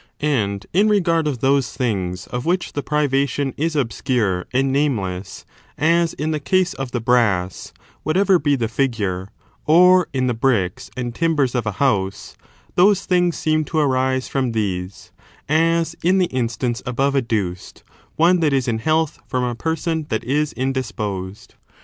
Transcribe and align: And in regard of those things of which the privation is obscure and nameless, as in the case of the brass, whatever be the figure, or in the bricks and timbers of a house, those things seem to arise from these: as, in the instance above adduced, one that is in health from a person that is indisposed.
And 0.23 0.65
in 0.73 0.89
regard 0.89 1.27
of 1.27 1.41
those 1.41 1.77
things 1.77 2.25
of 2.25 2.43
which 2.43 2.73
the 2.73 2.81
privation 2.81 3.53
is 3.55 3.75
obscure 3.75 4.47
and 4.51 4.71
nameless, 4.71 5.45
as 5.77 6.13
in 6.15 6.31
the 6.31 6.39
case 6.39 6.73
of 6.73 6.89
the 6.89 6.99
brass, 6.99 7.71
whatever 8.01 8.39
be 8.39 8.55
the 8.55 8.67
figure, 8.67 9.29
or 9.67 10.07
in 10.11 10.25
the 10.25 10.33
bricks 10.33 10.89
and 10.97 11.13
timbers 11.13 11.53
of 11.53 11.67
a 11.67 11.73
house, 11.73 12.35
those 12.73 13.05
things 13.05 13.37
seem 13.37 13.63
to 13.65 13.77
arise 13.77 14.27
from 14.27 14.53
these: 14.53 15.11
as, 15.47 15.95
in 16.01 16.17
the 16.17 16.25
instance 16.33 16.81
above 16.83 17.15
adduced, 17.15 17.83
one 18.15 18.39
that 18.39 18.53
is 18.53 18.67
in 18.67 18.79
health 18.79 19.19
from 19.27 19.43
a 19.43 19.53
person 19.53 20.07
that 20.09 20.23
is 20.23 20.51
indisposed. 20.53 21.53